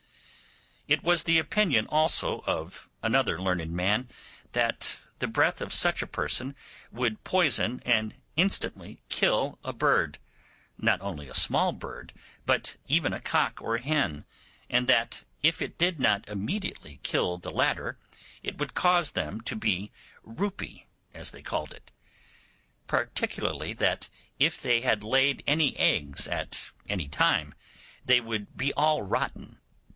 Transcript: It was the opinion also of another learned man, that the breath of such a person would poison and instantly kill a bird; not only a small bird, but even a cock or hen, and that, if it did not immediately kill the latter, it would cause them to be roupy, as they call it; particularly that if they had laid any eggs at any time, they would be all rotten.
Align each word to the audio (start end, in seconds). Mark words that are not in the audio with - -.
It 0.87 1.03
was 1.03 1.23
the 1.23 1.37
opinion 1.37 1.85
also 1.87 2.39
of 2.47 2.89
another 3.03 3.39
learned 3.39 3.71
man, 3.71 4.09
that 4.53 4.99
the 5.19 5.27
breath 5.27 5.61
of 5.61 5.71
such 5.71 6.01
a 6.01 6.07
person 6.07 6.53
would 6.91 7.23
poison 7.23 7.81
and 7.85 8.15
instantly 8.35 8.99
kill 9.07 9.59
a 9.63 9.71
bird; 9.73 10.17
not 10.79 10.99
only 10.99 11.29
a 11.29 11.35
small 11.35 11.71
bird, 11.71 12.11
but 12.47 12.77
even 12.87 13.13
a 13.13 13.21
cock 13.21 13.61
or 13.61 13.77
hen, 13.77 14.25
and 14.71 14.87
that, 14.87 15.23
if 15.43 15.61
it 15.61 15.77
did 15.77 15.99
not 15.99 16.27
immediately 16.27 16.99
kill 17.03 17.37
the 17.37 17.51
latter, 17.51 17.97
it 18.43 18.57
would 18.57 18.73
cause 18.73 19.11
them 19.11 19.39
to 19.41 19.55
be 19.55 19.91
roupy, 20.23 20.87
as 21.13 21.29
they 21.31 21.43
call 21.43 21.65
it; 21.71 21.91
particularly 22.87 23.71
that 23.71 24.09
if 24.39 24.59
they 24.61 24.81
had 24.81 25.03
laid 25.03 25.43
any 25.45 25.77
eggs 25.77 26.27
at 26.27 26.71
any 26.89 27.07
time, 27.07 27.53
they 28.03 28.19
would 28.19 28.57
be 28.57 28.73
all 28.73 29.03
rotten. 29.03 29.59